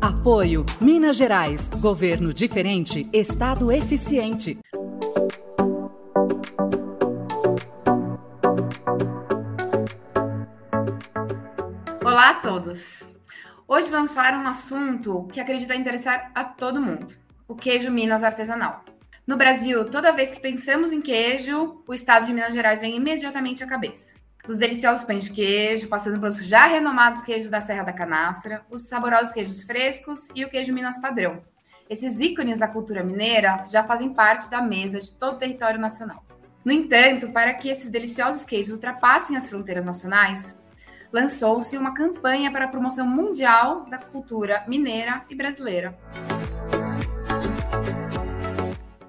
Apoio 0.00 0.64
Minas 0.80 1.18
Gerais. 1.18 1.68
Governo 1.68 2.32
diferente, 2.32 3.02
Estado 3.12 3.70
eficiente. 3.70 4.58
Olá 12.02 12.30
a 12.30 12.34
todos. 12.36 13.10
Hoje 13.68 13.90
vamos 13.90 14.12
falar 14.12 14.32
um 14.42 14.48
assunto 14.48 15.28
que 15.30 15.38
acredito 15.38 15.74
interessar 15.74 16.32
a 16.34 16.44
todo 16.44 16.80
mundo: 16.80 17.14
o 17.46 17.54
queijo 17.54 17.90
Minas 17.90 18.24
artesanal. 18.24 18.82
No 19.26 19.36
Brasil, 19.36 19.90
toda 19.90 20.12
vez 20.12 20.30
que 20.30 20.40
pensamos 20.40 20.92
em 20.92 21.02
queijo, 21.02 21.84
o 21.86 21.92
estado 21.92 22.24
de 22.24 22.32
Minas 22.32 22.54
Gerais 22.54 22.80
vem 22.80 22.96
imediatamente 22.96 23.62
à 23.62 23.66
cabeça 23.66 24.19
dos 24.46 24.58
deliciosos 24.58 25.04
pães 25.04 25.24
de 25.24 25.32
queijo, 25.32 25.88
passando 25.88 26.18
pelos 26.18 26.44
já 26.44 26.66
renomados 26.66 27.22
queijos 27.22 27.50
da 27.50 27.60
Serra 27.60 27.84
da 27.84 27.92
Canastra, 27.92 28.64
os 28.70 28.88
saborosos 28.88 29.32
queijos 29.32 29.62
frescos 29.64 30.28
e 30.34 30.44
o 30.44 30.48
queijo 30.48 30.72
Minas 30.72 31.00
padrão. 31.00 31.42
Esses 31.88 32.20
ícones 32.20 32.58
da 32.58 32.68
cultura 32.68 33.02
mineira 33.02 33.64
já 33.70 33.82
fazem 33.84 34.14
parte 34.14 34.48
da 34.48 34.62
mesa 34.62 35.00
de 35.00 35.12
todo 35.12 35.34
o 35.34 35.38
território 35.38 35.80
nacional. 35.80 36.24
No 36.64 36.72
entanto, 36.72 37.30
para 37.32 37.54
que 37.54 37.68
esses 37.68 37.90
deliciosos 37.90 38.44
queijos 38.44 38.72
ultrapassem 38.72 39.36
as 39.36 39.46
fronteiras 39.46 39.84
nacionais, 39.84 40.56
lançou-se 41.12 41.76
uma 41.76 41.94
campanha 41.94 42.50
para 42.52 42.66
a 42.66 42.68
promoção 42.68 43.06
mundial 43.06 43.84
da 43.86 43.98
cultura 43.98 44.64
mineira 44.68 45.24
e 45.28 45.34
brasileira. 45.34 45.98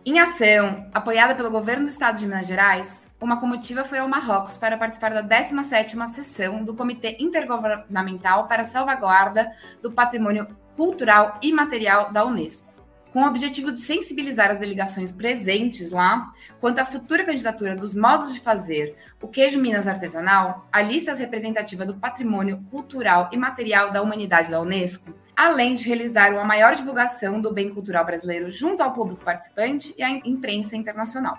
Em 0.03 0.19
ação, 0.19 0.87
apoiada 0.91 1.35
pelo 1.35 1.51
governo 1.51 1.83
do 1.83 1.89
estado 1.89 2.17
de 2.17 2.25
Minas 2.25 2.47
Gerais, 2.47 3.15
uma 3.21 3.39
comitiva 3.39 3.83
foi 3.83 3.99
ao 3.99 4.07
Marrocos 4.07 4.57
para 4.57 4.75
participar 4.75 5.13
da 5.13 5.23
17ª 5.23 6.07
sessão 6.07 6.63
do 6.63 6.73
Comitê 6.73 7.17
Intergovernamental 7.19 8.47
para 8.47 8.63
a 8.63 8.65
Salvaguarda 8.65 9.51
do 9.79 9.91
Patrimônio 9.91 10.47
Cultural 10.75 11.37
e 11.39 11.53
Material 11.53 12.11
da 12.11 12.25
Unesco, 12.25 12.70
com 13.11 13.23
o 13.23 13.27
objetivo 13.27 13.71
de 13.71 13.79
sensibilizar 13.79 14.49
as 14.49 14.59
delegações 14.59 15.11
presentes 15.11 15.91
lá 15.91 16.31
quanto 16.59 16.79
à 16.79 16.85
futura 16.85 17.25
candidatura 17.25 17.75
dos 17.75 17.93
modos 17.93 18.33
de 18.33 18.39
fazer 18.39 18.95
o 19.21 19.27
queijo 19.27 19.59
Minas 19.59 19.87
artesanal, 19.87 20.67
a 20.71 20.81
lista 20.81 21.13
representativa 21.13 21.85
do 21.85 21.95
patrimônio 21.95 22.63
cultural 22.71 23.29
e 23.31 23.37
material 23.37 23.91
da 23.91 24.01
humanidade 24.01 24.49
da 24.49 24.61
Unesco, 24.61 25.13
além 25.35 25.75
de 25.75 25.87
realizar 25.87 26.31
uma 26.33 26.45
maior 26.45 26.75
divulgação 26.75 27.41
do 27.41 27.53
bem 27.53 27.69
cultural 27.73 28.05
brasileiro 28.05 28.49
junto 28.49 28.81
ao 28.81 28.93
público 28.93 29.23
participante 29.23 29.93
e 29.97 30.03
à 30.03 30.09
imprensa 30.09 30.77
internacional. 30.77 31.37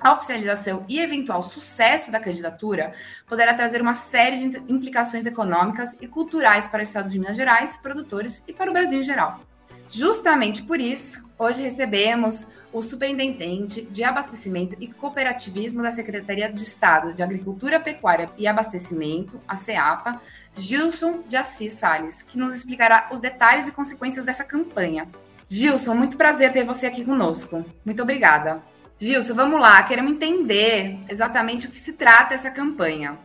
A 0.00 0.12
oficialização 0.12 0.84
e 0.88 1.00
eventual 1.00 1.42
sucesso 1.42 2.12
da 2.12 2.20
candidatura 2.20 2.92
poderá 3.26 3.52
trazer 3.52 3.82
uma 3.82 3.94
série 3.94 4.36
de 4.36 4.62
implicações 4.72 5.26
econômicas 5.26 5.96
e 6.00 6.06
culturais 6.06 6.68
para 6.68 6.78
o 6.78 6.82
Estado 6.84 7.08
de 7.08 7.18
Minas 7.18 7.36
Gerais, 7.36 7.76
produtores 7.76 8.44
e 8.46 8.52
para 8.52 8.70
o 8.70 8.72
Brasil 8.72 9.00
em 9.00 9.02
geral. 9.02 9.40
Justamente 9.88 10.62
por 10.62 10.80
isso, 10.80 11.28
hoje 11.38 11.62
recebemos 11.62 12.46
o 12.72 12.82
Superintendente 12.82 13.82
de 13.82 14.04
Abastecimento 14.04 14.76
e 14.78 14.86
Cooperativismo 14.86 15.82
da 15.82 15.90
Secretaria 15.90 16.52
de 16.52 16.62
Estado 16.62 17.14
de 17.14 17.22
Agricultura, 17.22 17.80
Pecuária 17.80 18.30
e 18.36 18.46
Abastecimento, 18.46 19.40
a 19.48 19.56
CEAPA, 19.56 20.20
Gilson 20.52 21.22
de 21.26 21.36
Assis 21.36 21.72
Salles, 21.72 22.22
que 22.22 22.38
nos 22.38 22.54
explicará 22.54 23.08
os 23.10 23.20
detalhes 23.20 23.66
e 23.66 23.72
consequências 23.72 24.26
dessa 24.26 24.44
campanha. 24.44 25.08
Gilson, 25.48 25.94
muito 25.94 26.18
prazer 26.18 26.52
ter 26.52 26.64
você 26.64 26.86
aqui 26.86 27.02
conosco. 27.04 27.64
Muito 27.82 28.02
obrigada. 28.02 28.62
Gilson, 28.98 29.34
vamos 29.34 29.58
lá, 29.58 29.82
queremos 29.82 30.12
entender 30.12 30.98
exatamente 31.08 31.66
o 31.66 31.70
que 31.70 31.80
se 31.80 31.94
trata 31.94 32.34
essa 32.34 32.50
campanha. 32.50 33.18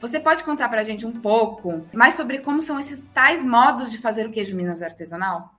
Você 0.00 0.18
pode 0.18 0.42
contar 0.42 0.68
para 0.68 0.80
a 0.80 0.84
gente 0.84 1.06
um 1.06 1.12
pouco 1.12 1.86
mais 1.92 2.14
sobre 2.14 2.38
como 2.38 2.60
são 2.60 2.78
esses 2.78 3.04
tais 3.14 3.44
modos 3.44 3.92
de 3.92 3.98
fazer 3.98 4.26
o 4.26 4.30
queijo 4.30 4.56
Minas 4.56 4.82
artesanal? 4.82 5.57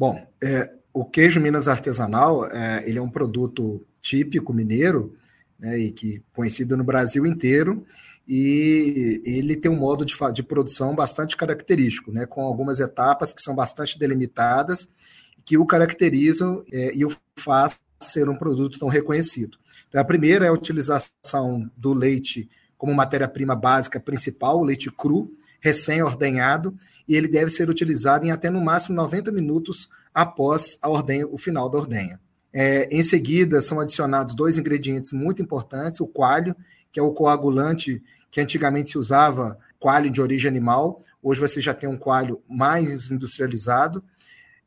Bom, 0.00 0.26
é, 0.42 0.72
o 0.94 1.04
queijo 1.04 1.38
Minas 1.40 1.68
artesanal, 1.68 2.46
é, 2.46 2.82
ele 2.88 2.98
é 2.98 3.02
um 3.02 3.10
produto 3.10 3.86
típico 4.00 4.50
mineiro, 4.50 5.12
né, 5.58 5.78
e 5.78 5.92
que 5.92 6.22
conhecido 6.32 6.74
no 6.74 6.82
Brasil 6.82 7.26
inteiro, 7.26 7.84
e 8.26 9.20
ele 9.26 9.56
tem 9.56 9.70
um 9.70 9.78
modo 9.78 10.06
de, 10.06 10.14
de 10.32 10.42
produção 10.42 10.96
bastante 10.96 11.36
característico, 11.36 12.10
né, 12.10 12.24
com 12.24 12.40
algumas 12.40 12.80
etapas 12.80 13.30
que 13.34 13.42
são 13.42 13.54
bastante 13.54 13.98
delimitadas, 13.98 14.88
que 15.44 15.58
o 15.58 15.66
caracterizam 15.66 16.64
é, 16.72 16.96
e 16.96 17.04
o 17.04 17.14
faz 17.38 17.78
ser 18.00 18.26
um 18.26 18.38
produto 18.38 18.78
tão 18.78 18.88
reconhecido. 18.88 19.58
Então, 19.90 20.00
a 20.00 20.04
primeira 20.04 20.46
é 20.46 20.48
a 20.48 20.52
utilização 20.54 21.70
do 21.76 21.92
leite 21.92 22.48
como 22.78 22.94
matéria-prima 22.94 23.54
básica 23.54 24.00
principal, 24.00 24.60
o 24.60 24.64
leite 24.64 24.90
cru, 24.90 25.30
recém-ordenhado, 25.60 26.74
e 27.06 27.14
ele 27.14 27.28
deve 27.28 27.50
ser 27.50 27.68
utilizado 27.68 28.26
em 28.26 28.30
até 28.30 28.50
no 28.50 28.60
máximo 28.60 28.94
90 28.94 29.30
minutos 29.32 29.88
após 30.14 30.78
a 30.82 30.88
ordenha, 30.88 31.26
o 31.26 31.38
final 31.38 31.68
da 31.68 31.78
ordenha. 31.78 32.20
É, 32.52 32.88
em 32.90 33.02
seguida, 33.02 33.60
são 33.60 33.80
adicionados 33.80 34.34
dois 34.34 34.58
ingredientes 34.58 35.12
muito 35.12 35.40
importantes: 35.40 36.00
o 36.00 36.06
coalho, 36.06 36.54
que 36.90 36.98
é 36.98 37.02
o 37.02 37.12
coagulante 37.12 38.02
que 38.30 38.40
antigamente 38.40 38.90
se 38.90 38.98
usava, 38.98 39.58
coalho 39.78 40.10
de 40.10 40.20
origem 40.20 40.48
animal, 40.48 41.00
hoje 41.22 41.40
você 41.40 41.60
já 41.60 41.74
tem 41.74 41.88
um 41.88 41.96
coalho 41.96 42.40
mais 42.48 43.10
industrializado, 43.10 44.04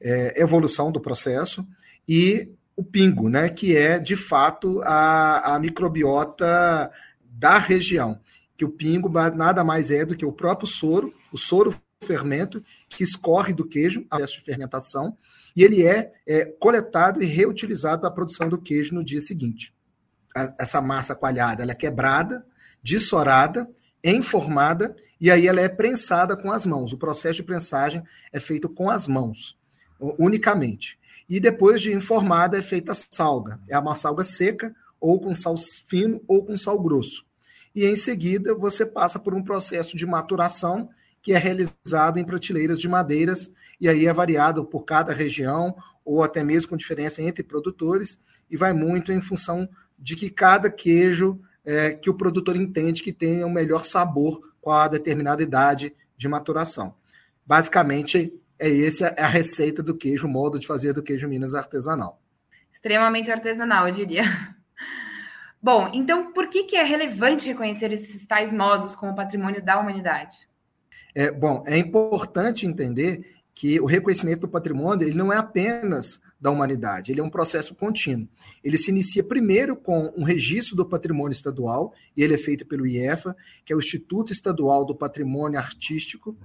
é, 0.02 0.42
evolução 0.42 0.92
do 0.92 1.00
processo, 1.00 1.66
e 2.08 2.50
o 2.76 2.84
pingo, 2.84 3.30
né, 3.30 3.50
que 3.50 3.78
é 3.78 4.00
de 4.00 4.16
fato 4.16 4.82
a, 4.84 5.56
a 5.56 5.60
microbiota 5.60 6.92
da 7.22 7.58
região. 7.58 8.20
Que 8.58 8.66
o 8.66 8.70
pingo 8.70 9.10
nada 9.10 9.64
mais 9.64 9.92
é 9.92 10.06
do 10.06 10.16
que 10.16 10.26
o 10.26 10.32
próprio 10.32 10.68
soro, 10.68 11.14
o 11.32 11.38
soro 11.38 11.76
fermento 12.04 12.64
que 12.90 13.04
escorre 13.04 13.54
do 13.54 13.66
queijo, 13.66 14.06
a 14.12 14.20
de 14.22 14.42
fermentação, 14.42 15.18
e 15.56 15.64
ele 15.64 15.86
é, 15.86 16.12
é 16.28 16.46
coletado 16.46 17.24
e 17.24 17.26
reutilizado 17.26 18.02
para 18.02 18.10
a 18.10 18.14
produção 18.14 18.50
do 18.50 18.58
queijo 18.58 18.94
no 18.94 19.04
dia 19.04 19.22
seguinte. 19.22 19.74
A, 20.36 20.54
essa 20.60 20.82
massa 20.82 21.16
coalhada 21.16 21.64
ela 21.64 21.72
é 21.72 21.76
quebrada, 21.76 22.46
dissorada, 22.82 23.70
informada, 24.04 24.96
e 25.20 25.32
aí 25.32 25.48
ela 25.48 25.62
é 25.62 25.70
prensada 25.70 26.36
com 26.36 26.52
as 26.52 26.66
mãos. 26.66 26.92
O 26.92 26.98
processo 26.98 27.36
de 27.36 27.44
prensagem 27.44 28.04
é 28.32 28.40
feito 28.40 28.68
com 28.68 28.90
as 28.90 29.08
mãos, 29.08 29.58
unicamente. 30.20 31.00
E 31.30 31.40
depois 31.40 31.82
de 31.82 31.94
informada 31.94 32.58
é 32.58 32.62
feita 32.62 32.92
a 32.92 32.96
salga. 32.96 33.60
É 33.70 33.80
uma 33.80 33.96
salga 33.96 34.24
seca, 34.24 34.76
ou 35.00 35.20
com 35.20 35.34
sal 35.34 35.56
fino, 35.58 36.22
ou 36.28 36.46
com 36.46 36.58
sal 36.58 36.82
grosso. 36.82 37.26
E 37.76 37.86
em 37.86 37.96
seguida 37.96 38.56
você 38.56 38.86
passa 38.86 39.20
por 39.20 39.34
um 39.34 39.44
processo 39.44 39.98
de 39.98 40.06
maturação 40.06 40.90
que 41.22 41.32
é 41.32 41.38
realizado 41.38 42.20
em 42.20 42.26
prateleiras 42.26 42.80
de 42.80 42.90
madeiras, 42.90 43.54
e 43.80 43.88
aí 43.88 44.06
é 44.06 44.14
variado 44.14 44.66
por 44.66 44.84
cada 44.84 45.14
região, 45.14 45.74
ou 46.04 46.22
até 46.22 46.44
mesmo 46.44 46.72
com 46.72 46.78
diferença 46.78 47.22
entre 47.22 47.44
produtores, 47.44 48.20
e 48.52 48.58
vai 48.58 48.74
muito 48.74 49.10
em 49.12 49.22
função 49.22 49.68
de 49.98 50.18
que 50.18 50.30
cada 50.30 50.70
queijo 50.70 51.40
é, 51.64 51.92
que 51.92 52.10
o 52.10 52.14
produtor 52.14 52.58
entende 52.58 53.02
que 53.02 53.14
tenha 53.14 53.46
o 53.46 53.50
um 53.50 53.54
melhor 53.54 53.86
sabor 53.86 54.54
com 54.60 54.70
a 54.70 54.86
determinada 54.88 55.42
idade 55.42 55.96
de 56.18 56.28
maturação. 56.28 56.94
Basicamente, 57.46 58.34
é 58.60 58.86
essa 58.86 59.16
a 59.18 59.28
receita 59.28 59.82
do 59.82 59.96
queijo, 59.96 60.28
o 60.28 60.30
modo 60.30 60.60
de 60.60 60.68
fazer 60.68 60.92
do 60.92 61.02
queijo 61.02 61.28
Minas 61.28 61.56
artesanal. 61.56 62.22
Extremamente 62.70 63.32
artesanal, 63.32 63.88
eu 63.88 63.94
diria. 63.94 64.24
Bom, 65.64 65.90
então 65.94 66.34
por 66.34 66.50
que, 66.50 66.66
que 66.66 66.76
é 66.76 66.84
relevante 66.84 67.48
reconhecer 67.48 67.94
esses 67.94 68.26
tais 68.28 68.52
modos 68.52 68.98
como 68.98 69.16
patrimônio 69.16 69.64
da 69.64 69.80
humanidade? 69.80 70.36
É, 71.16 71.32
bom, 71.32 71.64
é 71.66 71.78
importante 71.78 72.66
entender 72.66 73.26
que 73.56 73.80
o 73.80 73.86
reconhecimento 73.86 74.42
do 74.42 74.50
patrimônio 74.50 75.08
ele 75.08 75.16
não 75.16 75.32
é 75.32 75.38
apenas 75.38 76.22
da 76.38 76.52
humanidade, 76.52 77.12
ele 77.12 77.22
é 77.22 77.24
um 77.24 77.30
processo 77.30 77.76
contínuo. 77.76 78.28
Ele 78.62 78.78
se 78.78 78.92
inicia 78.92 79.24
primeiro 79.24 79.78
com 79.78 80.12
um 80.18 80.24
registro 80.24 80.76
do 80.76 80.86
patrimônio 80.86 81.32
estadual, 81.32 81.94
e 82.18 82.22
ele 82.22 82.34
é 82.34 82.38
feito 82.38 82.66
pelo 82.66 82.86
IEFA, 82.86 83.34
que 83.64 83.72
é 83.72 83.76
o 83.76 83.80
Instituto 83.80 84.34
Estadual 84.34 84.84
do 84.84 84.94
Patrimônio 84.94 85.58
Artístico, 85.58 86.36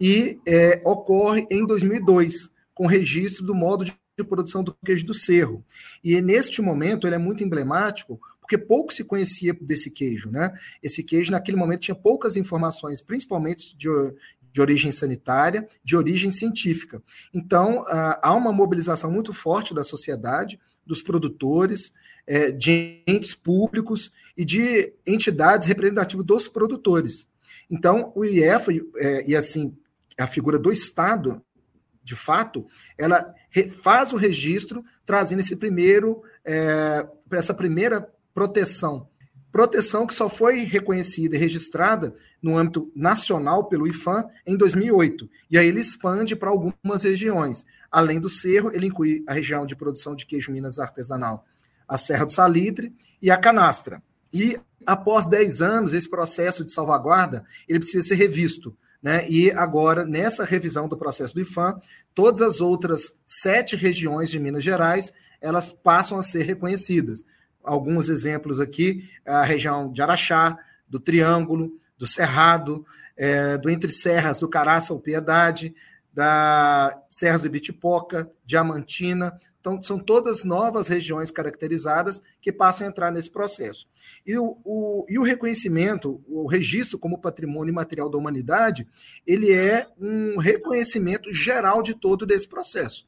e 0.00 0.38
é, 0.46 0.80
ocorre 0.86 1.46
em 1.50 1.66
2002, 1.66 2.54
com 2.72 2.86
registro 2.86 3.44
do 3.44 3.54
modo 3.54 3.84
de 3.84 3.92
produção 4.26 4.64
do 4.64 4.74
queijo 4.84 5.04
do 5.04 5.12
cerro. 5.12 5.62
E 6.02 6.18
neste 6.22 6.62
momento 6.62 7.06
ele 7.06 7.16
é 7.16 7.18
muito 7.18 7.44
emblemático, 7.44 8.18
porque 8.52 8.58
pouco 8.58 8.92
se 8.92 9.04
conhecia 9.04 9.56
desse 9.60 9.90
queijo, 9.90 10.30
né? 10.30 10.52
Esse 10.82 11.02
queijo, 11.02 11.32
naquele 11.32 11.56
momento, 11.56 11.80
tinha 11.80 11.94
poucas 11.94 12.36
informações, 12.36 13.00
principalmente 13.00 13.76
de, 13.76 13.88
de 14.52 14.60
origem 14.60 14.92
sanitária, 14.92 15.66
de 15.82 15.96
origem 15.96 16.30
científica. 16.30 17.02
Então, 17.32 17.84
há 17.88 18.34
uma 18.34 18.52
mobilização 18.52 19.10
muito 19.10 19.32
forte 19.32 19.74
da 19.74 19.82
sociedade, 19.82 20.60
dos 20.86 21.02
produtores, 21.02 21.94
é, 22.26 22.50
de 22.50 23.02
entes 23.06 23.34
públicos 23.34 24.12
e 24.36 24.44
de 24.44 24.92
entidades 25.06 25.66
representativas 25.66 26.26
dos 26.26 26.48
produtores. 26.48 27.30
Então, 27.70 28.12
o 28.14 28.24
IEFA, 28.24 28.72
é, 28.96 29.30
e 29.30 29.34
assim, 29.34 29.74
a 30.18 30.26
figura 30.26 30.58
do 30.58 30.70
Estado, 30.70 31.42
de 32.04 32.16
fato, 32.16 32.66
ela 32.98 33.34
faz 33.82 34.12
o 34.12 34.16
registro, 34.16 34.84
trazendo 35.06 35.40
esse 35.40 35.56
primeiro, 35.56 36.22
é, 36.44 37.06
essa 37.30 37.54
primeira 37.54 38.11
proteção 38.34 39.08
proteção 39.52 40.06
que 40.06 40.14
só 40.14 40.30
foi 40.30 40.64
reconhecida 40.64 41.36
e 41.36 41.38
registrada 41.38 42.14
no 42.42 42.56
âmbito 42.56 42.90
nacional 42.96 43.68
pelo 43.68 43.86
IFAM 43.86 44.24
em 44.46 44.56
2008. 44.56 45.28
E 45.50 45.58
aí 45.58 45.68
ele 45.68 45.80
expande 45.80 46.34
para 46.34 46.48
algumas 46.48 47.04
regiões. 47.04 47.66
Além 47.90 48.18
do 48.18 48.30
Cerro, 48.30 48.72
ele 48.72 48.86
inclui 48.86 49.22
a 49.28 49.34
região 49.34 49.66
de 49.66 49.76
produção 49.76 50.16
de 50.16 50.24
queijo 50.24 50.50
Minas 50.50 50.78
artesanal, 50.78 51.44
a 51.86 51.98
Serra 51.98 52.24
do 52.24 52.32
Salitre 52.32 52.92
e 53.20 53.30
a 53.30 53.36
Canastra. 53.36 54.02
E 54.32 54.58
após 54.86 55.26
10 55.26 55.60
anos, 55.60 55.92
esse 55.92 56.08
processo 56.08 56.64
de 56.64 56.72
salvaguarda 56.72 57.44
ele 57.68 57.78
precisa 57.78 58.08
ser 58.08 58.14
revisto. 58.14 58.74
Né? 59.02 59.28
E 59.28 59.50
agora, 59.50 60.04
nessa 60.04 60.44
revisão 60.44 60.88
do 60.88 60.96
processo 60.96 61.34
do 61.34 61.40
IFAM, 61.40 61.78
todas 62.14 62.40
as 62.40 62.60
outras 62.60 63.18
sete 63.26 63.76
regiões 63.76 64.30
de 64.30 64.40
Minas 64.40 64.64
Gerais 64.64 65.12
elas 65.40 65.72
passam 65.72 66.16
a 66.16 66.22
ser 66.22 66.44
reconhecidas. 66.44 67.24
Alguns 67.62 68.08
exemplos 68.08 68.60
aqui: 68.60 69.08
a 69.26 69.42
região 69.42 69.92
de 69.92 70.02
Araxá, 70.02 70.56
do 70.88 71.00
Triângulo, 71.00 71.72
do 71.96 72.06
Cerrado, 72.06 72.84
é, 73.16 73.56
do 73.58 73.70
Entre 73.70 73.92
Serras, 73.92 74.40
do 74.40 74.48
Caraça, 74.48 74.94
Piedade, 74.98 75.74
da 76.12 77.00
Serras 77.08 77.42
do 77.42 77.46
Ibitipoca, 77.46 78.30
Diamantina. 78.44 79.36
Então, 79.60 79.80
são 79.82 79.98
todas 79.98 80.42
novas 80.42 80.88
regiões 80.88 81.30
caracterizadas 81.30 82.20
que 82.40 82.52
passam 82.52 82.86
a 82.86 82.90
entrar 82.90 83.12
nesse 83.12 83.30
processo. 83.30 83.86
E 84.26 84.36
o, 84.36 84.58
o, 84.64 85.06
e 85.08 85.18
o 85.18 85.22
reconhecimento, 85.22 86.20
o 86.26 86.48
registro 86.48 86.98
como 86.98 87.20
patrimônio 87.20 87.72
material 87.72 88.10
da 88.10 88.18
humanidade, 88.18 88.86
ele 89.24 89.52
é 89.52 89.86
um 89.98 90.36
reconhecimento 90.36 91.32
geral 91.32 91.82
de 91.82 91.94
todo 91.94 92.26
desse 92.26 92.48
processo. 92.48 93.06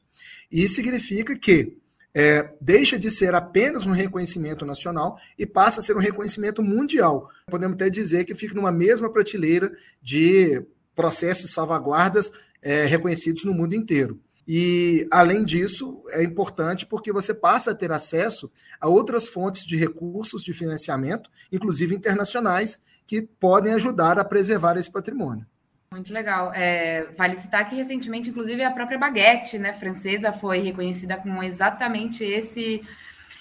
E 0.49 0.67
significa 0.67 1.37
que 1.37 1.77
é, 2.15 2.53
deixa 2.61 2.97
de 2.97 3.11
ser 3.11 3.35
apenas 3.35 3.85
um 3.85 3.91
reconhecimento 3.91 4.65
nacional 4.65 5.19
e 5.37 5.45
passa 5.45 5.81
a 5.81 5.83
ser 5.83 5.97
um 5.97 5.99
reconhecimento 5.99 6.63
mundial. 6.63 7.29
Podemos 7.47 7.75
até 7.75 7.89
dizer 7.89 8.23
que 8.23 8.33
fica 8.33 8.55
numa 8.55 8.71
mesma 8.71 9.11
prateleira 9.11 9.69
de 10.01 10.65
processos 10.95 11.51
salvaguardas 11.51 12.31
é, 12.61 12.85
reconhecidos 12.85 13.43
no 13.43 13.53
mundo 13.53 13.75
inteiro. 13.75 14.17
E, 14.47 15.07
além 15.11 15.43
disso, 15.43 16.03
é 16.09 16.23
importante 16.23 16.85
porque 16.85 17.11
você 17.11 17.33
passa 17.33 17.71
a 17.71 17.75
ter 17.75 17.91
acesso 17.91 18.49
a 18.79 18.87
outras 18.87 19.27
fontes 19.27 19.65
de 19.65 19.75
recursos 19.75 20.43
de 20.43 20.53
financiamento, 20.53 21.29
inclusive 21.51 21.95
internacionais, 21.95 22.79
que 23.05 23.21
podem 23.21 23.73
ajudar 23.73 24.17
a 24.19 24.23
preservar 24.23 24.77
esse 24.77 24.91
patrimônio. 24.91 25.45
Muito 25.91 26.11
legal. 26.11 26.51
É, 26.53 27.07
vale 27.17 27.35
citar 27.35 27.67
que 27.67 27.75
recentemente, 27.75 28.29
inclusive, 28.29 28.63
a 28.63 28.71
própria 28.71 28.97
baguete 28.97 29.57
né, 29.57 29.71
francesa 29.71 30.33
foi 30.33 30.59
reconhecida 30.59 31.17
com 31.17 31.41
exatamente 31.41 32.23
esse, 32.23 32.81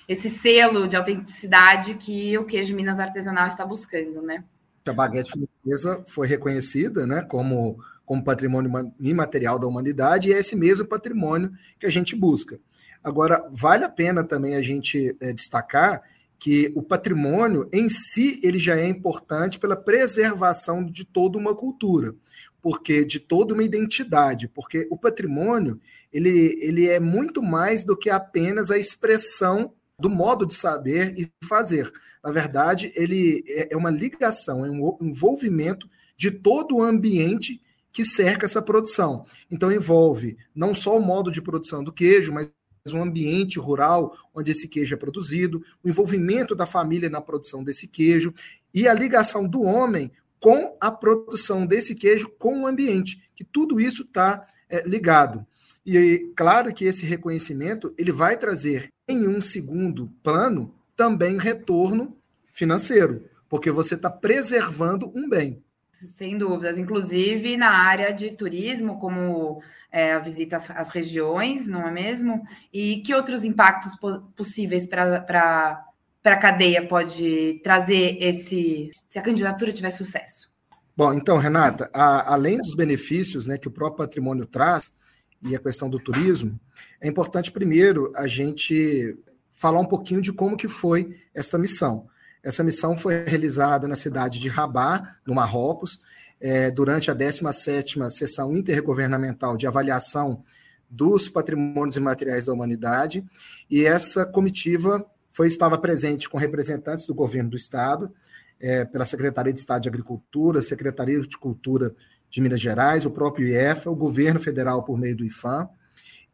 esse 0.08 0.29
selo 0.29 0.87
de 0.87 0.96
autenticidade 0.96 1.94
que 1.94 2.37
o 2.38 2.44
queijo 2.44 2.76
Minas 2.76 3.00
artesanal 3.00 3.46
está 3.46 3.64
buscando, 3.64 4.23
né? 4.23 4.44
A 4.87 4.93
baguete 4.93 5.32
francesa 5.32 6.05
foi 6.06 6.29
reconhecida 6.29 7.06
né, 7.06 7.23
como, 7.23 7.82
como 8.05 8.23
patrimônio 8.23 8.70
imaterial 9.00 9.58
da 9.58 9.67
humanidade 9.67 10.29
e 10.29 10.35
é 10.35 10.38
esse 10.38 10.55
mesmo 10.55 10.87
patrimônio 10.87 11.50
que 11.79 11.87
a 11.87 11.91
gente 11.91 12.14
busca. 12.14 12.61
Agora, 13.02 13.49
vale 13.50 13.85
a 13.85 13.88
pena 13.88 14.23
também 14.23 14.55
a 14.56 14.62
gente 14.62 15.17
é, 15.20 15.32
destacar 15.32 16.02
que 16.44 16.70
o 16.75 16.82
patrimônio 16.82 17.67
em 17.73 17.88
si 17.88 18.38
ele 18.43 18.58
já 18.58 18.76
é 18.76 18.87
importante 18.87 19.58
pela 19.58 19.75
preservação 19.75 20.85
de 20.85 21.02
toda 21.02 21.38
uma 21.38 21.55
cultura, 21.55 22.14
porque 22.61 23.02
de 23.02 23.19
toda 23.19 23.55
uma 23.55 23.62
identidade, 23.62 24.46
porque 24.46 24.87
o 24.91 24.99
patrimônio 24.99 25.81
ele, 26.12 26.58
ele 26.61 26.87
é 26.87 27.00
muito 27.00 27.43
mais 27.43 27.82
do 27.82 27.96
que 27.96 28.11
apenas 28.11 28.70
a 28.70 28.76
expressão 28.76 29.73
do 29.99 30.11
modo 30.11 30.44
de 30.44 30.55
saber 30.55 31.14
e 31.19 31.32
fazer. 31.43 31.91
Na 32.23 32.31
verdade, 32.31 32.93
ele 32.94 33.43
é, 33.49 33.73
é 33.73 33.76
uma 33.79 33.91
ligação, 33.91 34.67
é 34.67 34.70
um 34.70 34.94
envolvimento 35.00 35.88
de 36.14 36.31
todo 36.31 36.76
o 36.76 36.82
ambiente 36.82 37.58
que 37.91 38.05
cerca 38.05 38.44
essa 38.44 38.61
produção. 38.61 39.25
Então 39.50 39.73
envolve 39.73 40.37
não 40.55 40.75
só 40.75 40.99
o 40.99 41.02
modo 41.02 41.32
de 41.32 41.41
produção 41.41 41.82
do 41.82 41.91
queijo, 41.91 42.35
mas 42.35 42.50
um 42.92 43.02
ambiente 43.02 43.58
rural 43.58 44.14
onde 44.34 44.50
esse 44.50 44.69
queijo 44.69 44.94
é 44.94 44.98
produzido, 44.98 45.64
o 45.82 45.88
envolvimento 45.88 46.54
da 46.54 46.66
família 46.66 47.08
na 47.08 47.20
produção 47.20 47.64
desse 47.64 47.88
queijo 47.88 48.34
e 48.75 48.86
a 48.86 48.92
ligação 48.92 49.48
do 49.48 49.62
homem 49.62 50.10
com 50.38 50.76
a 50.78 50.90
produção 50.90 51.64
desse 51.64 51.94
queijo 51.94 52.28
com 52.38 52.62
o 52.62 52.66
ambiente, 52.66 53.22
que 53.34 53.42
tudo 53.42 53.81
isso 53.81 54.02
está 54.02 54.46
é, 54.69 54.86
ligado. 54.86 55.46
E 55.86 56.31
claro 56.36 56.75
que 56.75 56.84
esse 56.84 57.06
reconhecimento 57.06 57.94
ele 57.96 58.12
vai 58.12 58.36
trazer 58.36 58.88
em 59.08 59.26
um 59.26 59.40
segundo 59.40 60.10
plano 60.22 60.75
também 60.94 61.38
retorno 61.38 62.16
financeiro, 62.52 63.25
porque 63.48 63.70
você 63.70 63.94
está 63.94 64.10
preservando 64.10 65.10
um 65.14 65.28
bem. 65.28 65.62
Sem 66.06 66.36
dúvidas, 66.38 66.78
inclusive 66.78 67.56
na 67.56 67.70
área 67.70 68.12
de 68.12 68.30
turismo, 68.30 68.98
como 68.98 69.62
é, 69.90 70.12
a 70.12 70.18
visita 70.18 70.56
às, 70.56 70.70
às, 70.70 70.88
regiões, 70.90 71.66
não 71.66 71.86
é 71.86 71.90
mesmo? 71.90 72.42
E 72.72 73.02
que 73.02 73.14
outros 73.14 73.44
impactos 73.44 73.96
po 73.96 74.20
possíveis 74.36 74.86
para 74.86 75.84
a 76.24 76.36
cadeia 76.36 76.86
pode 76.86 77.60
trazer 77.62 78.18
esse 78.20 78.90
se 79.08 79.18
a 79.18 79.22
candidatura 79.22 79.72
tiver 79.72 79.90
sucesso? 79.90 80.52
Bom, 80.96 81.12
então, 81.12 81.38
Renata, 81.38 81.90
a, 81.92 82.34
além 82.34 82.58
dos 82.58 82.74
benefícios 82.74 83.46
né, 83.46 83.58
que 83.58 83.68
o 83.68 83.70
próprio 83.70 84.06
patrimônio 84.06 84.46
traz 84.46 84.94
e 85.42 85.54
a 85.54 85.58
questão 85.58 85.90
do 85.90 85.98
turismo, 85.98 86.58
é 87.00 87.08
importante 87.08 87.50
primeiro 87.50 88.12
a 88.16 88.26
gente 88.28 89.16
falar 89.52 89.80
um 89.80 89.86
pouquinho 89.86 90.20
de 90.20 90.32
como 90.32 90.56
que 90.56 90.68
foi 90.68 91.16
essa 91.34 91.58
missão. 91.58 92.06
Essa 92.44 92.62
missão 92.62 92.96
foi 92.96 93.25
realizada 93.25 93.88
na 93.88 93.96
cidade 93.96 94.38
de 94.38 94.49
Rabat, 94.49 95.02
no 95.26 95.35
Marrocos, 95.35 96.00
é, 96.38 96.70
durante 96.70 97.11
a 97.11 97.14
17ª 97.14 98.11
Sessão 98.11 98.55
Intergovernamental 98.55 99.56
de 99.56 99.67
Avaliação 99.67 100.43
dos 100.91 101.29
Patrimônios 101.29 101.96
Imateriais 101.96 102.44
da 102.44 102.52
Humanidade, 102.52 103.25
e 103.70 103.85
essa 103.87 104.26
comitiva 104.26 105.05
foi, 105.32 105.49
estava 105.49 105.79
presente 105.79 106.29
com 106.29 106.37
representantes 106.37 107.06
do 107.06 107.14
governo 107.14 107.50
do 107.50 107.56
Estado, 107.56 108.12
é, 108.61 108.85
pela 108.85 109.06
Secretaria 109.06 109.52
de 109.52 109.58
Estado 109.58 109.82
de 109.82 109.88
Agricultura, 109.88 110.62
Secretaria 110.62 111.20
de 111.20 111.38
Cultura 111.38 111.94
de 112.31 112.41
Minas 112.41 112.61
Gerais, 112.61 113.06
o 113.06 113.11
próprio 113.11 113.49
IEFA, 113.49 113.91
o 113.91 113.96
governo 113.96 114.38
federal 114.38 114.82
por 114.85 114.99
meio 114.99 115.17
do 115.17 115.25
IFAM, 115.25 115.69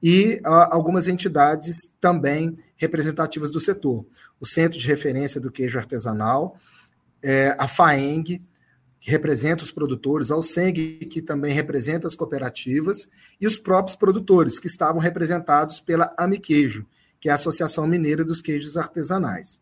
e 0.02 0.40
a, 0.44 0.74
algumas 0.74 1.08
entidades 1.08 1.94
também 2.00 2.56
representativas 2.76 3.50
do 3.50 3.60
setor. 3.60 4.06
O 4.40 4.46
Centro 4.46 4.78
de 4.78 4.86
Referência 4.86 5.40
do 5.40 5.50
Queijo 5.50 5.78
Artesanal, 5.78 6.56
é, 7.22 7.54
a 7.58 7.68
FAENG, 7.68 8.42
que 9.00 9.10
representa 9.10 9.64
os 9.64 9.72
produtores, 9.72 10.30
ao 10.30 10.42
SENG, 10.42 11.06
que 11.06 11.22
também 11.22 11.54
representa 11.54 12.06
as 12.06 12.14
cooperativas, 12.14 13.08
e 13.40 13.46
os 13.46 13.58
próprios 13.58 13.96
produtores, 13.96 14.58
que 14.58 14.66
estavam 14.66 15.00
representados 15.00 15.80
pela 15.80 16.14
Amiqueijo, 16.18 16.86
que 17.18 17.28
é 17.28 17.32
a 17.32 17.34
Associação 17.34 17.86
Mineira 17.86 18.24
dos 18.24 18.42
Queijos 18.42 18.76
Artesanais. 18.76 19.60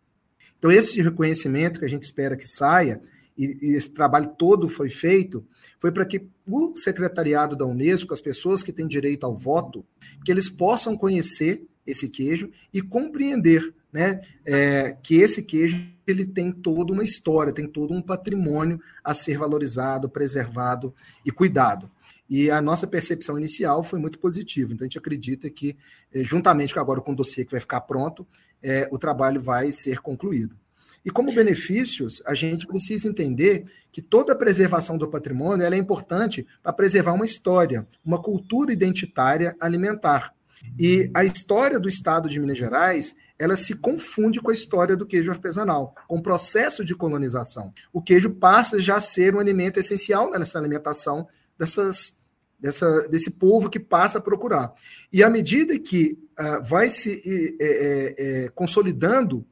Então, 0.59 0.73
esse 0.73 1.00
reconhecimento 1.00 1.78
que 1.78 1.87
a 1.87 1.88
gente 1.88 2.02
espera 2.02 2.37
que 2.37 2.47
saia, 2.47 3.00
e, 3.38 3.59
e 3.62 3.76
esse 3.76 3.90
trabalho 3.90 4.35
todo 4.37 4.68
foi 4.68 4.90
feito, 4.90 5.47
foi 5.78 5.92
para 5.92 6.04
que 6.04 6.26
o 6.47 6.75
secretariado 6.75 7.54
da 7.54 7.64
Unesco, 7.64 8.12
as 8.12 8.21
pessoas 8.21 8.62
que 8.62 8.73
têm 8.73 8.88
direito 8.88 9.25
ao 9.25 9.37
voto, 9.37 9.87
que 10.25 10.33
eles 10.33 10.49
possam 10.49 10.97
conhecer 10.97 11.64
esse 11.87 12.09
queijo 12.09 12.50
e 12.73 12.83
compreender 12.83 13.73
né, 13.92 14.21
é, 14.45 14.97
que 15.02 15.16
esse 15.16 15.42
queijo 15.42 15.80
ele 16.07 16.25
tem 16.25 16.50
toda 16.50 16.92
uma 16.92 17.04
história, 17.04 17.52
tem 17.52 17.66
todo 17.66 17.92
um 17.92 18.02
patrimônio 18.02 18.80
a 19.04 19.14
ser 19.14 19.38
valorizado, 19.38 20.09
preservado 20.09 20.95
e 21.25 21.30
cuidado. 21.30 21.90
E 22.28 22.50
a 22.50 22.61
nossa 22.61 22.87
percepção 22.87 23.38
inicial 23.38 23.83
foi 23.83 23.99
muito 23.99 24.18
positiva. 24.18 24.73
Então, 24.73 24.85
a 24.85 24.88
gente 24.88 24.99
acredita 24.99 25.49
que, 25.49 25.76
é, 26.12 26.23
juntamente 26.25 26.78
agora 26.78 27.00
com 27.00 27.12
o 27.12 27.16
dossiê 27.16 27.45
que 27.45 27.50
vai 27.50 27.61
ficar 27.61 27.83
pronto, 27.83 28.26
é, 28.62 28.88
o 28.90 28.99
trabalho 28.99 29.40
vai 29.40 29.71
ser 29.73 30.00
concluído. 30.00 30.57
E 31.05 31.11
como 31.11 31.35
benefícios, 31.35 32.23
a 32.26 32.35
gente 32.35 32.67
precisa 32.67 33.09
entender 33.09 33.64
que 33.90 34.02
toda 34.02 34.33
a 34.33 34.37
preservação 34.37 34.99
do 34.99 35.09
patrimônio 35.09 35.64
é 35.64 35.76
importante 35.76 36.47
para 36.62 36.73
preservar 36.73 37.12
uma 37.12 37.25
história, 37.25 37.87
uma 38.05 38.21
cultura 38.21 38.73
identitária 38.73 39.57
alimentar. 39.61 40.35
E 40.78 41.11
a 41.14 41.25
história 41.25 41.78
do 41.78 41.88
estado 41.88 42.28
de 42.28 42.40
Minas 42.40 42.59
Gerais, 42.59 43.14
ela 43.38 43.57
se 43.57 43.76
confunde 43.76 44.40
com 44.40 44.50
a 44.50 44.55
história 44.55 44.97
do 44.97 45.07
queijo 45.07 45.31
artesanal, 45.31 45.95
com 46.09 46.19
o 46.19 46.23
processo 46.23 46.85
de 46.85 46.95
colonização. 46.95 47.73
O 47.93 48.02
queijo 48.02 48.31
passa 48.31 48.81
já 48.81 48.97
a 48.97 49.00
ser 49.00 49.35
um 49.35 49.40
alimento 49.40 49.78
essencial 49.78 50.31
nessa 50.31 50.59
alimentação 50.59 51.28
dessas, 51.59 52.19
dessa, 52.59 53.09
desse 53.09 53.33
povo 53.33 53.71
que 53.71 53.78
passa 53.78 54.19
a 54.19 54.23
procurar. 54.23 54.73
E 55.12 55.23
à 55.23 55.31
medida 55.31 55.78
que 55.78 56.19
uh, 56.38 56.64
vai 56.64 56.88
se 56.88 57.57
é, 57.61 57.64
é, 57.64 58.14
é, 58.45 58.49
consolidando 58.50 59.47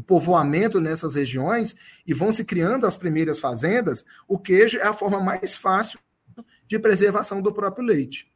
o 0.00 0.02
povoamento 0.02 0.80
nessas 0.80 1.14
regiões 1.14 1.76
e 2.06 2.14
vão 2.14 2.32
se 2.32 2.42
criando 2.42 2.86
as 2.86 2.96
primeiras 2.96 3.38
fazendas, 3.38 4.02
o 4.26 4.38
queijo 4.38 4.78
é 4.78 4.86
a 4.86 4.94
forma 4.94 5.20
mais 5.20 5.54
fácil 5.54 6.00
de 6.66 6.78
preservação 6.78 7.42
do 7.42 7.52
próprio 7.52 7.84
leite. 7.84 8.26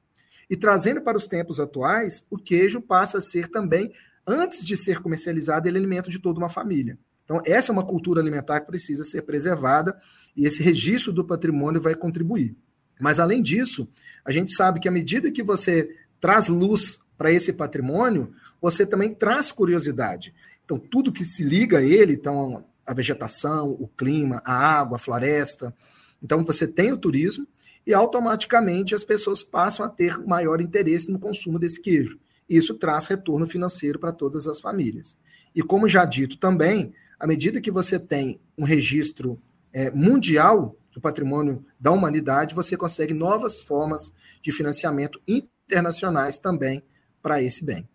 E 0.50 0.56
trazendo 0.56 1.00
para 1.00 1.16
os 1.16 1.26
tempos 1.26 1.58
atuais, 1.58 2.26
o 2.30 2.36
queijo 2.36 2.82
passa 2.82 3.16
a 3.16 3.20
ser 3.22 3.48
também, 3.48 3.94
antes 4.26 4.62
de 4.62 4.76
ser 4.76 5.00
comercializado, 5.00 5.66
ele 5.66 5.78
é 5.78 5.80
alimento 5.80 6.10
de 6.10 6.18
toda 6.18 6.38
uma 6.38 6.50
família. 6.50 6.98
Então, 7.24 7.40
essa 7.46 7.72
é 7.72 7.72
uma 7.72 7.86
cultura 7.86 8.20
alimentar 8.20 8.60
que 8.60 8.66
precisa 8.66 9.02
ser 9.02 9.22
preservada 9.22 9.98
e 10.36 10.46
esse 10.46 10.62
registro 10.62 11.14
do 11.14 11.24
patrimônio 11.24 11.80
vai 11.80 11.94
contribuir. 11.94 12.54
Mas, 13.00 13.18
além 13.18 13.40
disso, 13.40 13.88
a 14.22 14.30
gente 14.30 14.52
sabe 14.52 14.80
que 14.80 14.88
à 14.88 14.92
medida 14.92 15.32
que 15.32 15.42
você 15.42 15.88
traz 16.20 16.48
luz 16.48 17.00
para 17.16 17.32
esse 17.32 17.54
patrimônio, 17.54 18.34
você 18.60 18.84
também 18.84 19.14
traz 19.14 19.50
curiosidade. 19.50 20.34
Então, 20.64 20.78
tudo 20.78 21.12
que 21.12 21.24
se 21.24 21.44
liga 21.44 21.78
a 21.78 21.82
ele, 21.82 22.14
então, 22.14 22.64
a 22.86 22.94
vegetação, 22.94 23.70
o 23.70 23.88
clima, 23.88 24.42
a 24.44 24.52
água, 24.52 24.96
a 24.96 25.00
floresta. 25.00 25.74
Então, 26.22 26.42
você 26.44 26.66
tem 26.66 26.92
o 26.92 26.96
turismo 26.96 27.46
e 27.86 27.92
automaticamente 27.92 28.94
as 28.94 29.04
pessoas 29.04 29.42
passam 29.42 29.84
a 29.84 29.88
ter 29.88 30.18
maior 30.26 30.60
interesse 30.60 31.10
no 31.12 31.18
consumo 31.18 31.58
desse 31.58 31.80
queijo. 31.80 32.18
Isso 32.48 32.74
traz 32.74 33.06
retorno 33.06 33.46
financeiro 33.46 33.98
para 33.98 34.12
todas 34.12 34.46
as 34.46 34.60
famílias. 34.60 35.18
E 35.54 35.62
como 35.62 35.88
já 35.88 36.04
dito 36.04 36.36
também, 36.38 36.92
à 37.18 37.26
medida 37.26 37.60
que 37.60 37.70
você 37.70 37.98
tem 37.98 38.40
um 38.56 38.64
registro 38.64 39.40
é, 39.72 39.90
mundial 39.90 40.76
do 40.92 41.00
patrimônio 41.00 41.64
da 41.78 41.90
humanidade, 41.90 42.54
você 42.54 42.76
consegue 42.76 43.12
novas 43.12 43.60
formas 43.60 44.14
de 44.42 44.52
financiamento 44.52 45.20
internacionais 45.26 46.38
também 46.38 46.82
para 47.22 47.42
esse 47.42 47.64
bem. 47.64 47.88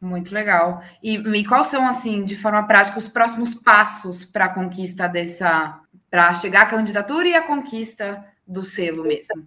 Muito 0.00 0.34
legal. 0.34 0.82
E, 1.02 1.14
e 1.16 1.44
quais 1.44 1.68
são, 1.68 1.86
assim, 1.86 2.24
de 2.24 2.36
forma 2.36 2.66
prática, 2.66 2.98
os 2.98 3.08
próximos 3.08 3.54
passos 3.54 4.24
para 4.24 4.46
a 4.46 4.54
conquista 4.54 5.08
dessa. 5.08 5.80
para 6.10 6.34
chegar 6.34 6.62
à 6.62 6.66
candidatura 6.66 7.26
e 7.26 7.34
à 7.34 7.42
conquista 7.46 8.24
do 8.46 8.62
selo 8.62 9.02
mesmo? 9.02 9.46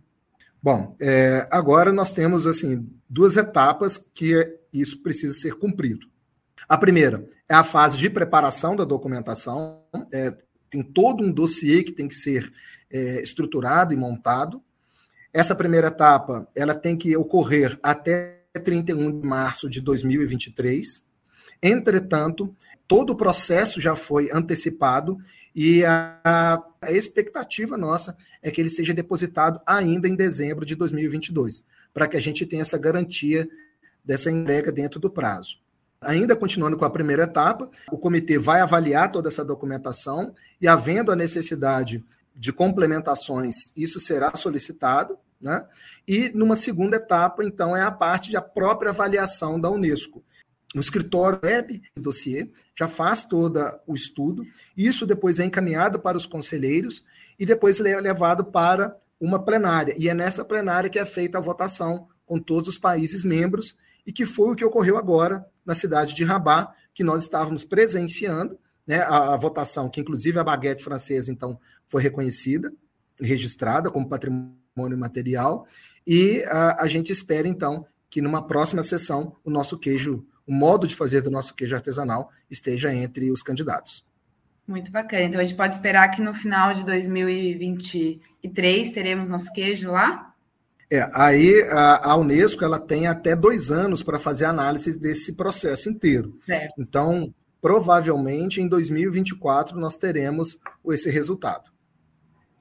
Bom, 0.62 0.96
é, 1.00 1.46
agora 1.52 1.92
nós 1.92 2.12
temos 2.12 2.46
assim 2.46 2.86
duas 3.10 3.38
etapas 3.38 3.98
que 4.14 4.60
isso 4.74 5.02
precisa 5.02 5.34
ser 5.34 5.56
cumprido. 5.56 6.08
A 6.68 6.78
primeira 6.78 7.28
é 7.48 7.56
a 7.56 7.64
fase 7.64 7.98
de 7.98 8.10
preparação 8.10 8.76
da 8.76 8.84
documentação. 8.84 9.82
É, 10.12 10.36
tem 10.70 10.84
todo 10.84 11.24
um 11.24 11.32
dossiê 11.32 11.82
que 11.82 11.92
tem 11.92 12.08
que 12.08 12.14
ser 12.14 12.52
é, 12.92 13.22
estruturado 13.22 13.94
e 13.94 13.98
montado. 13.98 14.62
Essa 15.34 15.56
primeira 15.56 15.88
etapa 15.88 16.48
ela 16.56 16.76
tem 16.76 16.98
que 16.98 17.16
ocorrer 17.16 17.80
até 17.82 18.39
31 18.60 19.22
de 19.22 19.28
março 19.28 19.70
de 19.70 19.82
2023. 19.82 21.08
Entretanto, 21.62 22.56
todo 22.88 23.12
o 23.12 23.16
processo 23.16 23.80
já 23.82 23.96
foi 23.96 24.30
antecipado 24.32 25.18
e 25.54 25.84
a, 25.84 26.64
a, 26.82 26.92
expectativa 26.92 27.78
nossa 27.78 28.16
é 28.42 28.50
que 28.50 28.62
ele 28.62 28.70
seja 28.70 28.94
depositado 28.94 29.62
ainda 29.66 30.08
em 30.08 30.16
dezembro 30.16 30.66
de 30.66 30.76
2022, 30.76 31.66
para 31.94 32.08
que 32.08 32.18
a 32.18 32.22
gente 32.22 32.46
tenha 32.46 32.62
essa 32.62 32.78
garantia 32.78 33.48
dessa 34.04 34.32
entrega 34.32 34.72
dentro 34.72 35.00
do 35.00 35.10
prazo. 35.10 35.58
Ainda 36.02 36.36
continuando 36.36 36.78
com 36.78 36.86
a 36.86 36.90
primeira 36.90 37.24
etapa, 37.24 37.70
o 37.92 37.98
comitê 37.98 38.40
vai 38.40 38.62
avaliar 38.62 39.12
toda 39.12 39.28
essa 39.28 39.44
documentação 39.44 40.34
e, 40.62 40.68
havendo 40.68 41.12
a 41.12 41.16
necessidade 41.16 42.04
de 42.34 42.54
complementações, 42.54 43.76
isso 43.76 44.00
será 44.00 44.34
solicitado. 44.34 45.18
Né? 45.42 45.66
E 46.08 46.30
numa 46.30 46.56
segunda 46.56 46.98
etapa, 46.98 47.44
então, 47.44 47.76
é 47.76 47.82
a 47.82 47.92
parte 47.92 48.32
da 48.32 48.42
própria 48.42 48.92
avaliação 48.92 49.60
da 49.60 49.70
Unesco. 49.70 50.24
O 50.76 50.80
escritório 50.80 51.40
web 51.44 51.82
dossiê 51.98 52.52
já 52.78 52.88
faz 52.88 53.24
todo 53.24 53.60
o 53.88 53.96
estudo, 53.96 54.46
isso 54.78 55.06
depois 55.08 55.40
é 55.40 55.46
encaminhado 55.46 56.00
para 56.00 56.18
os 56.18 56.28
conselheiros 56.28 57.04
e 57.40 57.46
depois 57.46 57.80
é 57.80 58.00
levado 58.00 58.46
para 58.46 58.96
uma 59.20 59.44
plenária. 59.44 59.96
E 59.98 60.08
é 60.08 60.14
nessa 60.14 60.46
plenária 60.46 60.90
que 60.90 61.00
é 61.00 61.06
feita 61.06 61.40
a 61.40 61.42
votação 61.42 62.08
com 62.24 62.38
todos 62.38 62.70
os 62.70 62.78
países 62.78 63.24
membros 63.24 63.78
e 64.06 64.14
que 64.14 64.26
foi 64.26 64.52
o 64.52 64.56
que 64.56 64.64
ocorreu 64.64 64.98
agora 64.98 65.44
na 65.66 65.74
cidade 65.74 66.14
de 66.14 66.24
Rabat, 66.24 66.72
que 66.94 67.04
nós 67.04 67.24
estávamos 67.24 67.64
presenciando, 67.64 68.60
né, 68.86 69.00
a, 69.02 69.34
a 69.34 69.38
votação, 69.38 69.90
que 69.90 70.02
inclusive 70.02 70.40
a 70.40 70.44
baguete 70.44 70.84
francesa, 70.84 71.32
então, 71.32 71.60
foi 71.88 72.04
reconhecida, 72.04 72.72
registrada 73.20 73.90
como 73.90 74.08
patrimônio 74.08 74.60
material, 74.98 75.66
e 76.06 76.44
a, 76.48 76.84
a 76.84 76.88
gente 76.88 77.12
espera, 77.12 77.48
então, 77.48 77.86
que 78.10 78.22
numa 78.22 78.46
próxima 78.46 78.84
sessão 78.84 79.36
o 79.44 79.50
nosso 79.50 79.78
queijo, 79.78 80.26
o 80.48 80.54
modo 80.54 80.88
de 80.88 80.96
fazer 80.96 81.22
do 81.22 81.30
nosso 81.30 81.54
queijo 81.54 81.76
artesanal 81.76 82.30
esteja 82.50 82.94
entre 82.94 83.30
os 83.32 83.44
candidatos. 83.44 84.06
Muito 84.68 84.92
bacana. 84.92 85.24
Então 85.24 85.42
a 85.42 85.44
gente 85.44 85.58
pode 85.58 85.76
esperar 85.76 86.08
que 86.10 86.22
no 86.22 86.34
final 86.34 86.74
de 86.74 86.86
2023 86.86 88.92
teremos 88.92 89.30
nosso 89.30 89.52
queijo 89.52 89.92
lá? 89.92 90.34
É, 90.92 91.08
aí 91.14 91.62
a, 91.72 92.12
a, 92.12 92.16
Unesco 92.16 92.64
ela 92.64 92.80
tem 92.80 93.08
até 93.08 93.36
dois 93.36 93.72
anos 93.72 94.02
para 94.02 94.20
fazer 94.20 94.46
análise 94.46 95.00
desse 95.00 95.36
processo 95.36 95.90
inteiro. 95.90 96.38
Certo. 96.42 96.74
Então, 96.80 97.34
provavelmente 97.62 98.62
em 98.62 98.68
2024 98.68 99.80
nós 99.80 99.98
teremos 99.98 100.60
esse 100.88 101.10
resultado. 101.10 101.72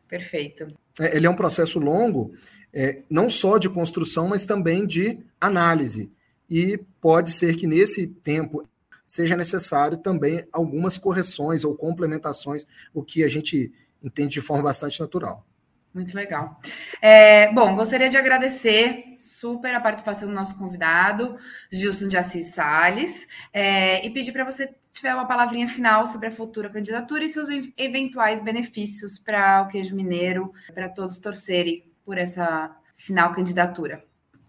Perfeito. 0.08 0.66
É, 1.00 1.16
ele 1.16 1.26
é 1.26 1.30
um 1.30 1.36
processo 1.36 1.78
longo, 1.78 2.32
é, 2.72 3.02
não 3.08 3.30
só 3.30 3.58
de 3.58 3.68
construção, 3.68 4.28
mas 4.28 4.46
também 4.46 4.86
de 4.86 5.18
análise. 5.40 6.12
E 6.48 6.78
pode 7.00 7.30
ser 7.30 7.56
que 7.56 7.66
nesse 7.66 8.06
tempo 8.06 8.66
seja 9.06 9.36
necessário 9.36 9.96
também 9.96 10.46
algumas 10.52 10.98
correções 10.98 11.64
ou 11.64 11.74
complementações, 11.74 12.66
o 12.92 13.02
que 13.02 13.24
a 13.24 13.28
gente 13.28 13.72
entende 14.02 14.34
de 14.34 14.40
forma 14.40 14.64
bastante 14.64 15.00
natural. 15.00 15.44
Muito 15.92 16.14
legal. 16.14 16.60
É, 17.00 17.52
bom, 17.52 17.74
gostaria 17.74 18.10
de 18.10 18.16
agradecer 18.16 19.16
super 19.18 19.74
a 19.74 19.80
participação 19.80 20.28
do 20.28 20.34
nosso 20.34 20.56
convidado, 20.58 21.36
Gilson 21.72 22.08
de 22.08 22.16
Assis 22.16 22.54
Salles, 22.54 23.26
é, 23.52 24.06
e 24.06 24.10
pedir 24.10 24.32
para 24.32 24.44
você 24.44 24.72
tiver 24.90 25.14
uma 25.14 25.26
palavrinha 25.26 25.68
final 25.68 26.07
sobre 26.07 26.28
a 26.28 26.33
futura 26.33 26.71
candidatura 26.71 27.25
e 27.25 27.28
seus 27.28 27.49
eventuais 27.76 28.42
benefícios 28.42 29.18
para 29.18 29.62
o 29.62 29.68
queijo 29.68 29.95
mineiro, 29.95 30.52
para 30.75 30.88
todos 30.88 31.18
torcerem 31.18 31.85
por 32.04 32.18
essa 32.18 32.75
final 32.97 33.33
candidatura. 33.33 34.02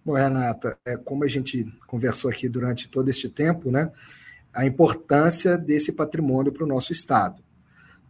Bom, 0.04 0.14
Renata, 0.14 0.78
é, 0.86 0.98
como 0.98 1.24
a 1.24 1.28
gente 1.28 1.66
conversou 1.86 2.32
aqui 2.32 2.48
durante 2.50 2.90
todo 2.90 3.10
este 3.10 3.30
tempo, 3.30 3.70
né, 3.70 3.92
a 4.54 4.66
importância 4.66 5.58
desse 5.58 5.94
patrimônio 5.94 6.52
para 6.52 6.64
o 6.64 6.68
nosso 6.68 6.92
Estado. 6.92 7.44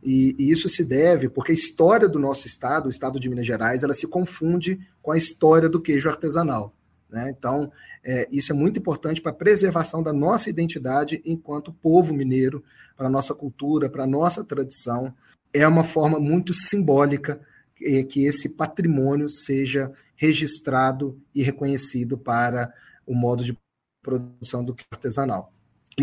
E, 0.02 0.36
e, 0.40 0.50
isso 0.50 0.70
se 0.70 0.86
deve 0.86 1.28
porque 1.28 1.52
a 1.52 1.56
história 1.56 2.08
do 2.08 2.20
nosso 2.20 2.48
estado, 2.48 2.88
o 2.88 2.90
estado 2.90 3.20
de 3.20 3.28
Minas 3.28 3.46
Gerais, 3.46 3.84
ela 3.84 3.94
se 3.94 4.08
confunde 4.08 4.80
com 5.02 5.12
a 5.12 5.18
história 5.18 5.68
do 5.68 5.82
queijo 5.82 6.10
artesanal. 6.10 6.74
Né? 7.10 7.34
Então, 7.36 7.72
é, 8.04 8.28
isso 8.32 8.52
é 8.52 8.56
muito 8.56 8.80
importante 8.80 9.22
para 9.22 9.32
a 9.32 9.36
preservação 9.36 10.04
da 10.04 10.14
nossa 10.14 10.50
identidade 10.50 11.22
enquanto 11.26 11.74
povo 11.74 12.14
mineiro, 12.14 12.64
para 12.96 13.08
a 13.08 13.10
nossa 13.10 13.34
cultura, 13.34 13.90
para 13.90 14.04
a 14.04 14.08
nossa 14.08 14.44
tradição. 14.44 15.14
É 15.54 15.68
uma 15.68 15.84
forma 15.84 16.20
muito 16.20 16.54
simbólica 16.54 17.42
é, 17.82 18.04
que 18.04 18.24
esse 18.26 18.50
patrimônio 18.50 19.28
seja 19.28 19.92
registrado 20.16 21.20
e 21.34 21.42
reconhecido 21.42 22.18
para 22.18 22.72
o 23.06 23.16
modo 23.16 23.44
de 23.44 23.58
produção 24.04 24.64
do 24.64 24.74
queijo 24.74 24.88
artesanal. 24.92 25.52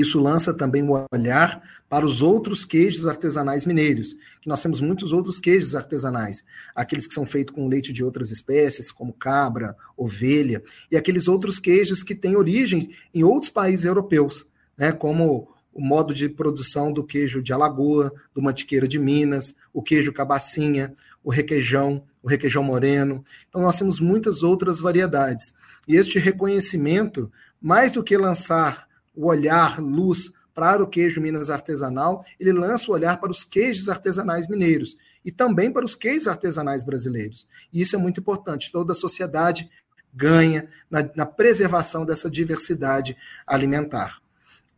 Isso 0.01 0.19
lança 0.19 0.53
também 0.53 0.83
o 0.83 1.07
olhar 1.13 1.61
para 1.89 2.05
os 2.05 2.23
outros 2.23 2.65
queijos 2.65 3.07
artesanais 3.07 3.65
mineiros, 3.65 4.15
que 4.41 4.49
nós 4.49 4.63
temos 4.63 4.81
muitos 4.81 5.13
outros 5.13 5.39
queijos 5.39 5.75
artesanais, 5.75 6.45
aqueles 6.75 7.07
que 7.07 7.15
são 7.15 7.25
feitos 7.25 7.55
com 7.55 7.67
leite 7.67 7.93
de 7.93 8.05
outras 8.05 8.31
espécies, 8.31 8.93
como 8.93 9.13
cabra, 9.13 9.77
ovelha, 9.97 10.63
e 10.91 10.97
aqueles 10.97 11.29
outros 11.29 11.59
queijos 11.59 12.03
que 12.03 12.15
têm 12.15 12.37
origem 12.37 12.91
em 13.15 13.23
outros 13.23 13.51
países 13.51 13.85
europeus, 13.85 14.47
né, 14.77 14.93
como 14.93 15.49
o 15.73 15.81
modo 15.81 16.15
de 16.15 16.29
produção 16.29 16.91
do 16.91 17.05
queijo 17.05 17.43
de 17.43 17.53
Alagoa, 17.53 18.11
do 18.35 18.43
mantiqueira 18.43 18.89
de 18.89 18.99
Minas, 18.99 19.55
o 19.75 19.83
queijo 19.83 20.13
cabacinha, 20.13 20.95
o 21.23 21.31
requeijão, 21.31 22.03
o 22.23 22.29
requeijão 22.29 22.63
moreno. 22.63 23.23
Então 23.49 23.61
nós 23.61 23.79
temos 23.79 24.01
muitas 24.01 24.43
outras 24.43 24.81
variedades. 24.81 25.53
E 25.87 25.95
este 25.95 26.19
reconhecimento, 26.19 27.31
mais 27.61 27.93
do 27.93 28.03
que 28.03 28.17
lançar 28.17 28.89
o 29.17 29.27
olhar, 29.27 29.81
luz 29.81 30.33
para 30.55 30.83
o 30.83 30.87
queijo 30.87 31.21
Minas 31.21 31.51
artesanal, 31.51 32.25
ele 32.41 32.53
lança 32.53 32.91
o 32.91 32.95
olhar 32.95 33.19
para 33.21 33.31
os 33.31 33.45
queijos 33.45 33.89
artesanais 33.89 34.49
mineiros 34.49 34.97
e 35.25 35.31
também 35.31 35.71
para 35.71 35.85
os 35.85 35.95
queijos 35.95 36.29
artesanais 36.29 36.85
brasileiros. 36.85 37.47
E 37.73 37.81
isso 37.81 37.95
é 37.95 37.99
muito 37.99 38.21
importante. 38.21 38.73
Toda 38.73 38.93
a 38.93 38.97
sociedade 38.97 39.69
ganha 40.15 40.67
na, 40.91 41.11
na 41.15 41.27
preservação 41.27 42.07
dessa 42.07 42.31
diversidade 42.31 43.17
alimentar. 43.47 44.19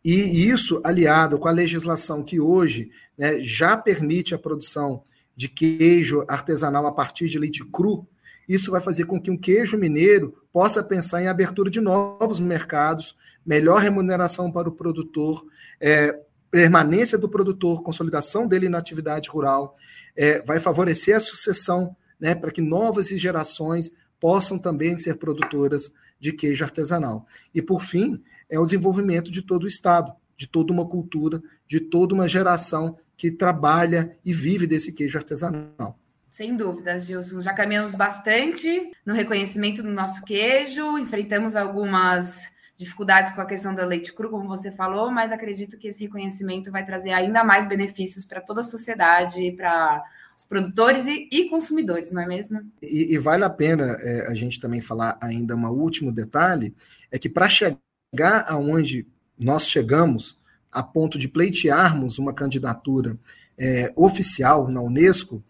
E 0.04 0.48
isso, 0.48 0.80
aliado 0.84 1.38
com 1.38 1.48
a 1.48 1.52
legislação 1.52 2.24
que 2.24 2.40
hoje 2.40 2.90
né, 3.16 3.40
já 3.40 3.76
permite 3.76 4.34
a 4.34 4.38
produção 4.38 5.02
de 5.36 5.48
queijo 5.48 6.24
artesanal 6.26 6.86
a 6.86 6.92
partir 6.92 7.28
de 7.28 7.38
leite 7.38 7.64
cru, 7.64 8.06
isso 8.48 8.70
vai 8.70 8.80
fazer 8.80 9.04
com 9.04 9.20
que 9.20 9.30
um 9.30 9.36
queijo 9.36 9.76
mineiro 9.76 10.34
possa 10.58 10.82
pensar 10.82 11.22
em 11.22 11.28
abertura 11.28 11.70
de 11.70 11.80
novos 11.80 12.40
mercados, 12.40 13.14
melhor 13.46 13.80
remuneração 13.80 14.50
para 14.50 14.68
o 14.68 14.72
produtor, 14.72 15.46
é, 15.80 16.20
permanência 16.50 17.16
do 17.16 17.28
produtor, 17.28 17.80
consolidação 17.80 18.44
dele 18.44 18.68
na 18.68 18.78
atividade 18.78 19.30
rural, 19.30 19.72
é, 20.16 20.42
vai 20.42 20.58
favorecer 20.58 21.16
a 21.16 21.20
sucessão 21.20 21.94
né, 22.18 22.34
para 22.34 22.50
que 22.50 22.60
novas 22.60 23.06
gerações 23.06 23.92
possam 24.18 24.58
também 24.58 24.98
ser 24.98 25.14
produtoras 25.14 25.92
de 26.18 26.32
queijo 26.32 26.64
artesanal. 26.64 27.24
E, 27.54 27.62
por 27.62 27.80
fim, 27.80 28.20
é 28.50 28.58
o 28.58 28.64
desenvolvimento 28.64 29.30
de 29.30 29.42
todo 29.42 29.62
o 29.62 29.68
Estado, 29.68 30.12
de 30.36 30.48
toda 30.48 30.72
uma 30.72 30.88
cultura, 30.88 31.40
de 31.68 31.78
toda 31.78 32.16
uma 32.16 32.28
geração 32.28 32.98
que 33.16 33.30
trabalha 33.30 34.18
e 34.24 34.32
vive 34.32 34.66
desse 34.66 34.92
queijo 34.92 35.18
artesanal. 35.18 35.96
Sem 36.38 36.56
dúvidas, 36.56 37.04
Gilson. 37.04 37.40
Já 37.40 37.52
caminhamos 37.52 37.96
bastante 37.96 38.92
no 39.04 39.12
reconhecimento 39.12 39.82
do 39.82 39.90
nosso 39.90 40.22
queijo, 40.22 40.96
enfrentamos 40.96 41.56
algumas 41.56 42.48
dificuldades 42.76 43.32
com 43.32 43.40
a 43.40 43.44
questão 43.44 43.74
do 43.74 43.84
leite 43.84 44.12
cru, 44.12 44.30
como 44.30 44.46
você 44.46 44.70
falou, 44.70 45.10
mas 45.10 45.32
acredito 45.32 45.76
que 45.76 45.88
esse 45.88 46.04
reconhecimento 46.04 46.70
vai 46.70 46.86
trazer 46.86 47.10
ainda 47.10 47.42
mais 47.42 47.68
benefícios 47.68 48.24
para 48.24 48.40
toda 48.40 48.60
a 48.60 48.62
sociedade, 48.62 49.50
para 49.56 50.00
os 50.36 50.44
produtores 50.44 51.08
e, 51.08 51.28
e, 51.32 51.50
consumidores, 51.50 52.12
não 52.12 52.22
é 52.22 52.26
mesmo? 52.28 52.60
E, 52.80 53.12
e 53.12 53.18
vale 53.18 53.42
a 53.42 53.50
pena 53.50 53.96
é, 53.98 54.28
a 54.28 54.34
gente 54.36 54.60
também 54.60 54.80
falar 54.80 55.18
ainda 55.20 55.56
um 55.56 55.66
último 55.66 56.12
detalhe, 56.12 56.72
é 57.10 57.18
que 57.18 57.28
para 57.28 57.48
chegar 57.48 58.44
aonde 58.46 59.08
nós 59.36 59.68
chegamos, 59.68 60.38
a 60.70 60.84
ponto 60.84 61.18
de 61.18 61.28
pleitearmos 61.28 62.16
uma 62.16 62.32
candidatura 62.32 63.18
é, 63.58 63.92
oficial 63.96 64.68
na 64.70 64.80
Unesco, 64.80 65.42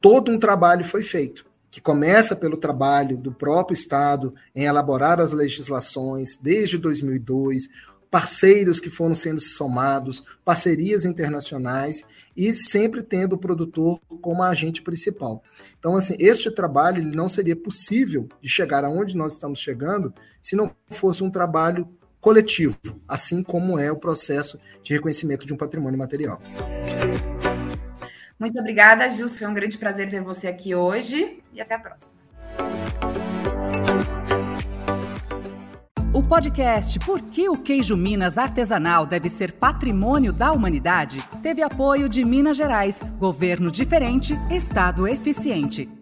todo 0.00 0.30
um 0.30 0.38
trabalho 0.38 0.84
foi 0.84 1.02
feito 1.02 1.46
que 1.76 1.80
começa 1.80 2.34
pelo 2.34 2.56
trabalho 2.56 3.18
do 3.18 3.30
próprio 3.30 3.74
Estado 3.74 4.34
em 4.54 4.64
elaborar 4.64 5.20
as 5.20 5.32
legislações 5.32 6.38
desde 6.40 6.78
2002, 6.78 7.68
parceiros 8.10 8.80
que 8.80 8.88
foram 8.88 9.14
sendo 9.14 9.40
somados, 9.40 10.24
parcerias 10.42 11.04
internacionais 11.04 12.02
e 12.34 12.54
sempre 12.54 13.02
tendo 13.02 13.34
o 13.34 13.38
produtor 13.38 14.00
como 14.22 14.42
agente 14.42 14.80
principal. 14.80 15.42
Então, 15.78 15.94
assim, 15.96 16.16
este 16.18 16.50
trabalho 16.50 17.04
não 17.14 17.28
seria 17.28 17.54
possível 17.54 18.26
de 18.40 18.48
chegar 18.48 18.82
aonde 18.82 19.14
nós 19.14 19.34
estamos 19.34 19.58
chegando 19.58 20.14
se 20.40 20.56
não 20.56 20.74
fosse 20.90 21.22
um 21.22 21.30
trabalho 21.30 21.86
coletivo, 22.20 22.78
assim 23.06 23.42
como 23.42 23.78
é 23.78 23.92
o 23.92 23.98
processo 23.98 24.58
de 24.82 24.94
reconhecimento 24.94 25.46
de 25.46 25.52
um 25.52 25.56
patrimônio 25.58 25.98
material. 25.98 26.40
Muito 28.38 28.58
obrigada, 28.58 29.08
Gilson. 29.08 29.38
Foi 29.38 29.46
um 29.48 29.54
grande 29.54 29.78
prazer 29.78 30.10
ter 30.10 30.20
você 30.20 30.46
aqui 30.46 30.74
hoje 30.74 31.42
e 31.52 31.60
até 31.60 31.74
a 31.74 31.78
próxima. 31.78 32.26
O 36.12 36.22
podcast 36.22 36.98
Por 37.00 37.20
que 37.20 37.48
o 37.48 37.58
queijo 37.58 37.94
Minas 37.96 38.38
artesanal 38.38 39.04
deve 39.04 39.28
ser 39.28 39.52
patrimônio 39.52 40.32
da 40.32 40.50
humanidade 40.50 41.22
teve 41.42 41.62
apoio 41.62 42.08
de 42.08 42.24
Minas 42.24 42.56
Gerais, 42.56 43.00
governo 43.18 43.70
diferente, 43.70 44.34
Estado 44.50 45.06
eficiente. 45.06 45.95